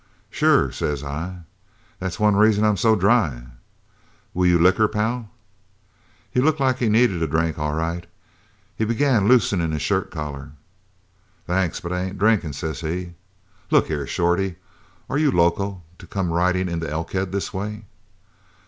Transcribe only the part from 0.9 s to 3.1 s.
I, 'that's one reason I'm so